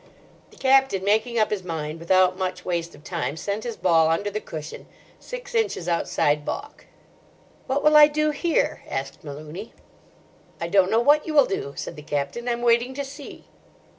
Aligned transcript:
The 0.49 0.57
Captain, 0.57 1.03
making 1.03 1.37
up 1.37 1.51
his 1.51 1.63
mind 1.63 1.99
without 1.99 2.35
much 2.35 2.65
waste 2.65 2.95
of 2.95 3.03
time, 3.03 3.37
sent 3.37 3.63
his 3.65 3.77
ball 3.77 4.09
under 4.09 4.31
the 4.31 4.39
cushion, 4.41 4.87
six 5.19 5.53
inches 5.53 5.87
outside 5.87 6.43
baulk. 6.43 6.87
"What 7.67 7.83
will 7.83 7.95
I 7.95 8.07
do 8.07 8.31
here?" 8.31 8.81
asked 8.89 9.23
Malooney. 9.23 9.73
"I 10.59 10.69
don't 10.69 10.89
know 10.89 11.01
what 11.01 11.27
you 11.27 11.35
will 11.35 11.45
do," 11.45 11.73
said 11.77 11.95
the 11.95 12.01
Captain; 12.01 12.49
"I'm 12.49 12.63
waiting 12.63 12.95
to 12.95 13.05
see." 13.05 13.45